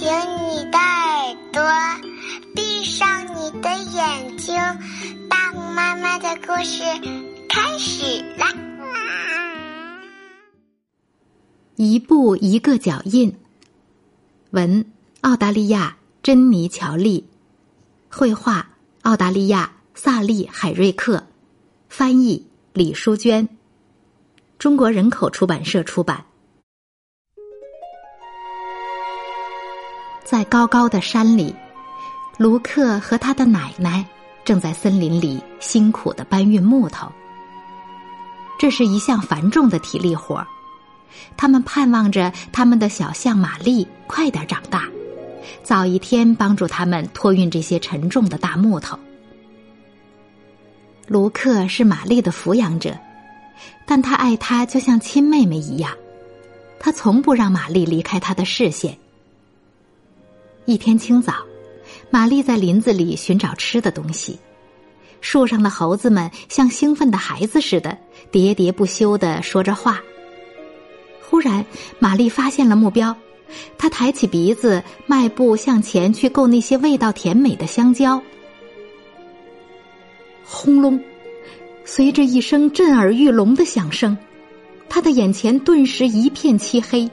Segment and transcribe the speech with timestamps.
[0.00, 1.62] 醒你的耳朵，
[2.54, 4.56] 闭上你的眼睛，
[5.28, 6.82] 大红妈妈的故事
[7.46, 8.46] 开始啦！
[11.76, 13.36] 一步一个脚印。
[14.52, 14.86] 文：
[15.20, 17.28] 澳大利亚珍妮·乔利，
[18.08, 18.70] 绘画：
[19.02, 21.26] 澳大利亚萨利·海瑞克，
[21.90, 23.46] 翻译：李淑娟，
[24.58, 26.24] 中国人口出版社出版。
[30.30, 31.52] 在高高的山里，
[32.38, 34.06] 卢克和他的奶奶
[34.44, 37.10] 正在森林里辛苦的搬运木头。
[38.56, 40.46] 这是一项繁重的体力活儿。
[41.36, 44.84] 他们盼望着他们的小象玛丽快点长大，
[45.64, 48.96] 早一天帮助他们托运这些沉重的大木头。
[51.08, 52.96] 卢克是玛丽的抚养者，
[53.84, 55.92] 但他爱她就像亲妹妹一样，
[56.78, 58.96] 他从不让玛丽离开他的视线。
[60.66, 61.34] 一天清早，
[62.10, 64.38] 玛丽在林子里寻找吃的东西。
[65.20, 67.98] 树上的猴子们像兴奋的孩子似的，
[68.30, 70.00] 喋喋不休的说着话。
[71.28, 71.64] 忽然，
[71.98, 73.16] 玛丽发现了目标，
[73.78, 78.22] 她抬起鼻子，迈步向前去够那些味道甜美的香蕉。
[80.44, 81.00] 轰隆！
[81.84, 84.16] 随着一声震耳欲聋的响声，
[84.88, 87.10] 他的眼前顿时一片漆黑，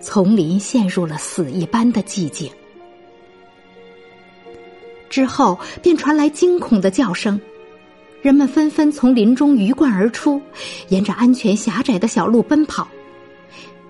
[0.00, 2.50] 丛林陷入了死一般的寂静。
[5.18, 7.40] 之后便传来惊恐的叫声，
[8.22, 10.40] 人们纷纷从林中鱼贯而出，
[10.90, 12.86] 沿着安全狭窄的小路奔跑。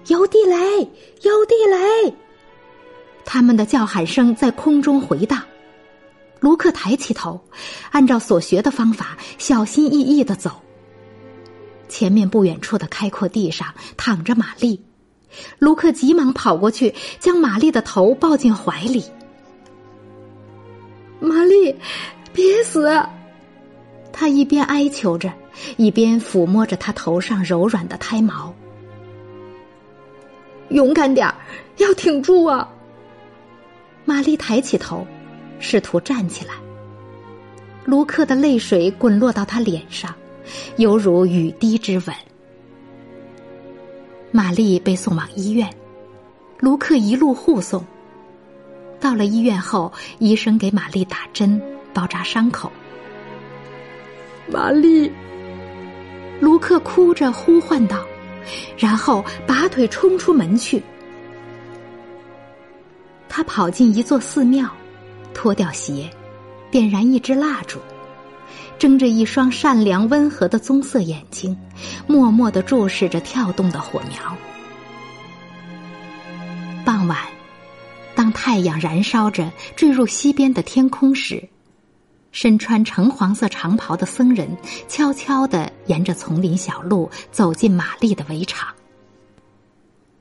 [0.06, 0.56] 有地雷！
[1.20, 2.14] 有地雷！
[3.26, 5.42] 他们的叫喊声在空中回荡。
[6.40, 7.38] 卢克抬起头，
[7.90, 10.50] 按照所学的方法，小心翼翼的走。
[11.90, 14.80] 前面不远处的开阔地上躺着玛丽，
[15.58, 19.04] 卢克急忙跑过去，将玛丽的头抱进怀里。
[22.32, 22.88] 别死！
[24.12, 25.32] 他一边哀求着，
[25.76, 28.54] 一边抚摸着她头上柔软的胎毛。
[30.70, 31.34] 勇敢点儿，
[31.76, 32.68] 要挺住啊！
[34.04, 35.06] 玛丽抬起头，
[35.60, 36.54] 试图站起来。
[37.84, 40.14] 卢克的泪水滚落到他脸上，
[40.76, 42.14] 犹如雨滴之吻。
[44.30, 45.68] 玛丽被送往医院，
[46.58, 47.82] 卢克一路护送。
[49.00, 51.60] 到了医院后，医生给玛丽打针、
[51.94, 52.70] 包扎伤口。
[54.50, 55.10] 玛丽，
[56.40, 58.04] 卢克哭着呼唤道，
[58.76, 60.82] 然后拔腿冲出门去。
[63.28, 64.68] 他跑进一座寺庙，
[65.32, 66.10] 脱掉鞋，
[66.70, 67.78] 点燃一支蜡烛，
[68.78, 71.56] 睁着一双善良温和的棕色眼睛，
[72.06, 74.36] 默默的注视着跳动的火苗。
[76.84, 77.37] 傍晚。
[78.40, 81.48] 太阳燃烧着坠入西边的天空时，
[82.30, 84.48] 身穿橙黄色长袍的僧人
[84.86, 88.72] 悄悄地沿着丛林小路走进玛丽的围场。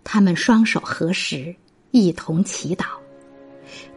[0.03, 1.55] 他们双手合十，
[1.91, 2.85] 一同祈祷。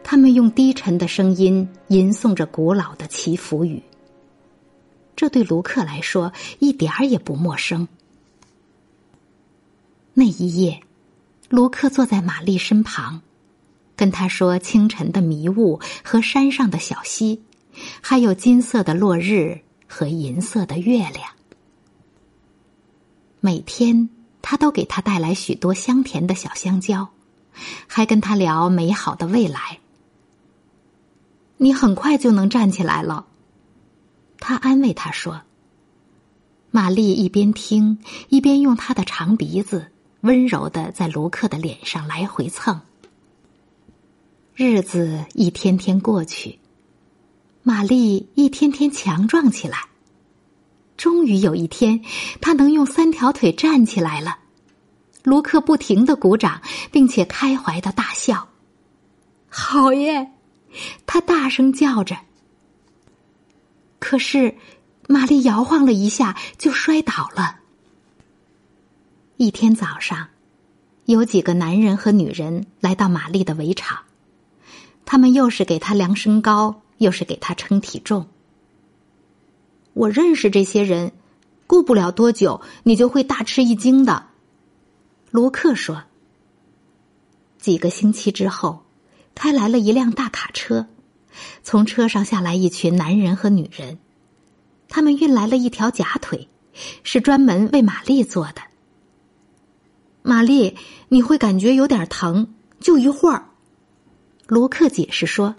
[0.03, 3.81] 他们用低沉的声音吟诵着古老的祈福语。
[5.15, 7.87] 这对卢克来说一点儿也不陌生。
[10.13, 10.79] 那一夜，
[11.49, 13.23] 卢克坐在玛丽身旁。
[14.01, 17.43] 跟他说清晨的迷雾和山上的小溪，
[18.01, 21.29] 还有金色的落日和银色的月亮。
[23.41, 24.09] 每天
[24.41, 27.09] 他都给他带来许多香甜的小香蕉，
[27.85, 29.77] 还跟他聊美好的未来。
[31.57, 33.27] 你很快就能站起来了，
[34.39, 35.43] 他安慰他说。
[36.71, 39.91] 玛丽一边听一边用她的长鼻子
[40.21, 42.81] 温柔的在卢克的脸上来回蹭。
[44.53, 46.59] 日子一天天过去，
[47.63, 49.85] 玛丽一天天强壮起来。
[50.97, 52.03] 终于有一天，
[52.41, 54.39] 她能用三条腿站起来了。
[55.23, 56.61] 卢克不停的鼓掌，
[56.91, 58.49] 并且开怀的大笑。
[59.47, 60.31] 好耶！
[61.05, 62.17] 他大声叫着。
[63.99, 64.57] 可是，
[65.07, 67.59] 玛丽摇晃了一下就摔倒了。
[69.37, 70.27] 一天早上，
[71.05, 73.97] 有几个男人和女人来到玛丽的围场。
[75.05, 78.27] 他们又是给他量身高，又是给他称体重。
[79.93, 81.11] 我认识这些人，
[81.67, 84.27] 过不了多久，你就会大吃一惊的。
[85.31, 86.03] 卢克说。
[87.59, 88.83] 几个星期之后，
[89.35, 90.87] 开来了一辆大卡车，
[91.61, 93.99] 从车上下来一群男人和女人，
[94.87, 96.47] 他们运来了一条假腿，
[97.03, 98.61] 是专门为玛丽做的。
[100.23, 100.75] 玛丽，
[101.09, 103.50] 你会感觉有点疼，就一会儿。
[104.51, 105.55] 卢克解释说：“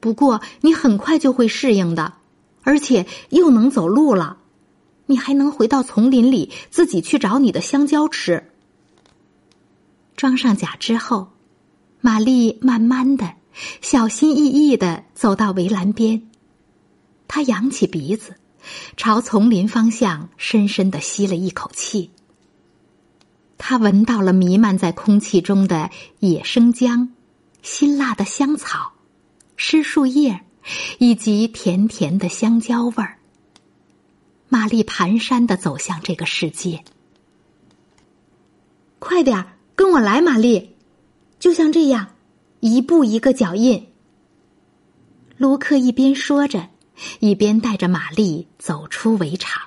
[0.00, 2.14] 不过你很快就会适应的，
[2.62, 4.38] 而且又能走路了，
[5.06, 8.50] 你还能回到丛林里自己去找你的香蕉吃。”
[10.18, 11.28] 装上甲之后，
[12.00, 13.34] 玛丽慢慢的、
[13.80, 16.28] 小心翼翼的走到围栏边，
[17.28, 18.34] 她扬起鼻子，
[18.96, 22.10] 朝丛林方向深深的吸了一口气。
[23.56, 27.10] 他闻到了弥漫在空气中的野生姜、
[27.62, 28.92] 辛辣的香草、
[29.56, 30.40] 湿树叶，
[30.98, 33.18] 以及甜甜的香蕉味儿。
[34.48, 36.82] 玛丽蹒跚的走向这个世界。
[38.98, 40.76] 快点儿，跟我来，玛丽！
[41.38, 42.08] 就像这样，
[42.60, 43.88] 一步一个脚印。
[45.36, 46.68] 卢克一边说着，
[47.20, 49.62] 一边带着玛丽走出围场。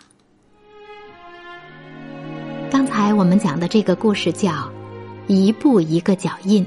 [2.69, 4.51] 刚才我们讲的这个故事叫
[5.27, 6.63] 《一步一个脚印》。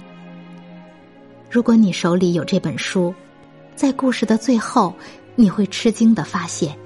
[1.50, 3.14] 如果你手里有这本书，
[3.74, 4.94] 在故事的最后，
[5.34, 6.76] 你会吃惊的发现，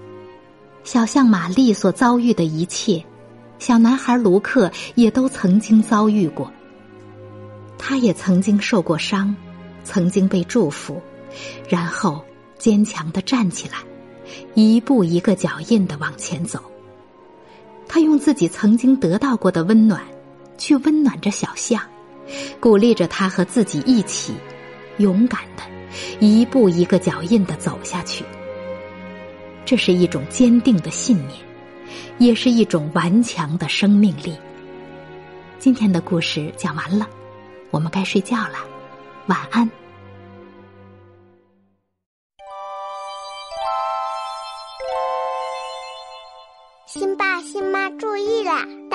[0.84, 3.02] 小象玛丽所遭遇的一切，
[3.58, 6.50] 小男孩卢克也都曾经遭遇过。
[7.78, 9.34] 他也曾经受过伤，
[9.84, 11.00] 曾经被祝福，
[11.68, 12.22] 然后
[12.58, 13.78] 坚强的站起来，
[14.54, 16.62] 一步一个脚印的往前走。
[17.88, 20.02] 他用自己曾经得到过的温暖，
[20.58, 21.82] 去温暖着小象，
[22.58, 24.34] 鼓励着他和自己一起，
[24.98, 25.62] 勇敢的，
[26.18, 28.24] 一步一个脚印的走下去。
[29.64, 31.40] 这是一种坚定的信念，
[32.18, 34.36] 也是一种顽强的生命力。
[35.58, 37.08] 今天的故事讲完了，
[37.70, 38.58] 我们该睡觉了，
[39.26, 39.70] 晚安。
[46.86, 48.66] 新爸新妈注意啦！